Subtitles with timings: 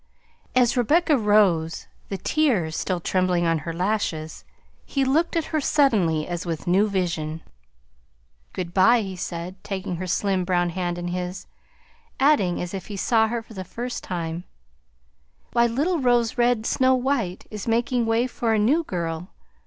[0.55, 4.43] As Rebecca rose, the tears still trembling on her lashes,
[4.83, 7.43] he looked at her suddenly as with new vision.
[8.51, 11.45] "Good by!" he said, taking her slim brown hands in his,
[12.19, 14.43] adding, as if he saw her for the first time,
[15.53, 19.29] "Why, little Rose Red Snow White is making way for a new girl!